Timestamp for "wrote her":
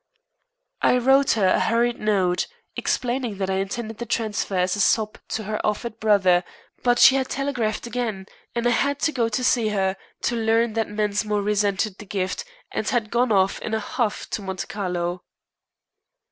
0.97-1.45